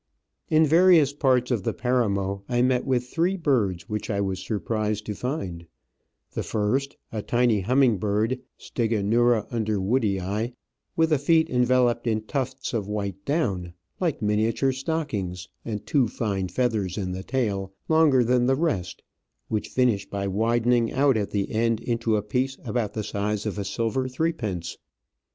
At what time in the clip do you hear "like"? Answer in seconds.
13.99-14.23